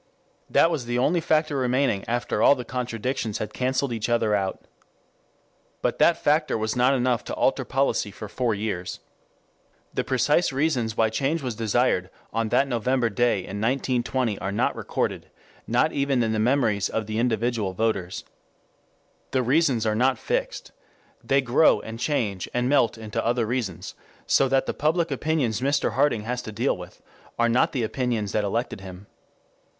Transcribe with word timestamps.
That 0.49 0.71
was 0.71 0.87
the 0.87 0.97
only 0.97 1.21
factor 1.21 1.55
remaining 1.57 2.03
after 2.07 2.41
all 2.41 2.55
the 2.55 2.65
contradictions 2.65 3.37
had 3.37 3.53
cancelled 3.53 3.93
each 3.93 4.09
other 4.09 4.33
out. 4.33 4.65
But 5.83 5.99
that 5.99 6.17
factor 6.17 6.57
was 6.57 6.73
enough 6.75 7.23
to 7.25 7.35
alter 7.35 7.63
policy 7.63 8.09
for 8.09 8.27
four 8.27 8.55
years. 8.55 8.99
The 9.93 10.03
precise 10.03 10.51
reasons 10.51 10.97
why 10.97 11.11
change 11.11 11.43
was 11.43 11.53
desired 11.53 12.09
on 12.33 12.49
that 12.49 12.67
November 12.67 13.11
day 13.11 13.41
in 13.41 13.61
1920 13.61 14.39
are 14.39 14.51
not 14.51 14.75
recorded, 14.75 15.29
not 15.67 15.91
even 15.91 16.23
in 16.23 16.31
the 16.31 16.39
memories 16.39 16.89
of 16.89 17.05
the 17.05 17.19
individual 17.19 17.73
voters. 17.73 18.23
The 19.29 19.43
reasons 19.43 19.85
are 19.85 19.93
not 19.93 20.17
fixed. 20.17 20.71
They 21.23 21.41
grow 21.41 21.79
and 21.79 21.99
change 21.99 22.49
and 22.55 22.67
melt 22.67 22.97
into 22.97 23.23
other 23.23 23.45
reasons, 23.45 23.93
so 24.25 24.47
that 24.47 24.65
the 24.65 24.73
public 24.73 25.11
opinions 25.11 25.61
Mr. 25.61 25.91
Harding 25.91 26.23
has 26.23 26.41
to 26.41 26.51
deal 26.51 26.75
with 26.75 27.03
are 27.37 27.47
not 27.49 27.71
the 27.71 27.83
opinions 27.83 28.31
that 28.31 28.43
elected 28.43 28.81
him. 28.81 29.05